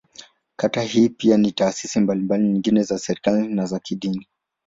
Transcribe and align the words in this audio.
Kata 0.55 0.81
hii 0.81 1.09
pia 1.09 1.35
ina 1.35 1.51
taasisi 1.51 1.99
mbalimbali 1.99 2.43
nyingine 2.43 2.83
za 2.83 2.99
serikali, 2.99 3.47
na 3.47 3.65
za 3.65 3.79
kidini. 3.79 4.27